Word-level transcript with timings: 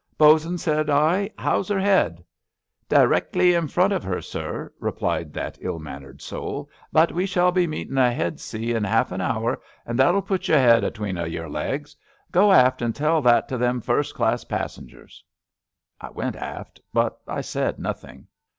Bo 0.17 0.35
'sun,'' 0.35 0.57
said 0.57 0.89
I, 0.89 1.29
how's 1.37 1.67
her 1.69 1.79
head? 1.79 2.25
"Direckly 2.89 3.53
in 3.55 3.67
front 3.67 3.93
of 3.93 4.03
her, 4.03 4.19
sir," 4.19 4.73
replied 4.79 5.31
that 5.33 5.59
ill 5.61 5.77
mannered 5.77 6.23
soul, 6.23 6.65
*^ 6.65 6.67
but 6.91 7.11
we 7.11 7.27
shall 7.27 7.51
be 7.51 7.67
meetin' 7.67 7.99
a 7.99 8.11
head 8.11 8.39
sea 8.39 8.71
in 8.73 8.83
half 8.83 9.11
an 9.11 9.21
hour 9.21 9.61
that'll 9.85 10.23
put 10.23 10.47
your 10.47 10.57
head 10.57 10.83
atween 10.83 11.19
of 11.19 11.27
your 11.31 11.49
legs. 11.49 11.95
Go 12.31 12.51
aft 12.51 12.81
an' 12.81 12.93
tell 12.93 13.21
that 13.21 13.47
to 13.49 13.59
them, 13.59 13.79
first 13.79 14.15
class 14.15 14.43
passengers." 14.43 15.23
I 15.99 16.09
went 16.09 16.35
aft, 16.35 16.81
but 16.91 17.19
I 17.27 17.41
said 17.41 17.77
nothing. 17.77 18.25